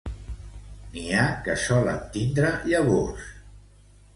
N'hi 0.95 1.03
ha 1.17 1.25
que 1.49 1.57
solen 1.65 1.99
tindre 2.17 2.51
llavors. 2.73 3.29